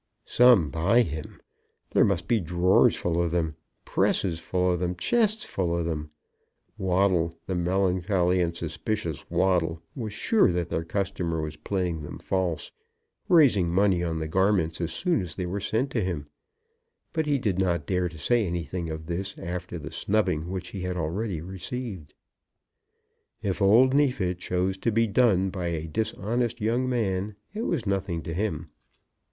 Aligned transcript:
Some 0.25 0.71
by 0.71 1.03
him! 1.03 1.39
There 1.91 2.03
must 2.03 2.27
be 2.27 2.39
drawers 2.39 2.95
full 2.95 3.21
of 3.21 3.29
them, 3.29 3.55
presses 3.85 4.39
full 4.39 4.71
of 4.71 4.79
them, 4.79 4.95
chests 4.95 5.45
full 5.45 5.77
of 5.77 5.85
them! 5.85 6.09
Waddle, 6.75 7.37
the 7.45 7.53
melancholy 7.53 8.41
and 8.41 8.57
suspicious 8.57 9.23
Waddle, 9.29 9.79
was 9.95 10.11
sure 10.11 10.51
that 10.53 10.69
their 10.69 10.83
customer 10.83 11.39
was 11.39 11.55
playing 11.55 12.01
them 12.01 12.17
false, 12.17 12.71
raising 13.29 13.69
money 13.69 14.01
on 14.03 14.17
the 14.17 14.27
garments 14.27 14.81
as 14.81 14.91
soon 14.91 15.21
as 15.21 15.35
they 15.35 15.45
were 15.45 15.59
sent 15.59 15.91
to 15.91 16.01
him; 16.03 16.25
but 17.13 17.27
he 17.27 17.37
did 17.37 17.59
not 17.59 17.85
dare 17.85 18.09
to 18.09 18.17
say 18.17 18.47
anything 18.47 18.89
of 18.89 19.05
this 19.05 19.37
after 19.37 19.77
the 19.77 19.91
snubbing 19.91 20.49
which 20.49 20.69
he 20.69 20.81
had 20.81 20.97
already 20.97 21.41
received. 21.41 22.15
If 23.43 23.61
old 23.61 23.93
Neefit 23.93 24.39
chose 24.39 24.79
to 24.79 24.91
be 24.91 25.05
done 25.05 25.51
by 25.51 25.67
a 25.67 25.85
dishonest 25.85 26.59
young 26.59 26.89
man 26.89 27.35
it 27.53 27.67
was 27.67 27.85
nothing 27.85 28.23
to 28.23 28.33
him. 28.33 28.71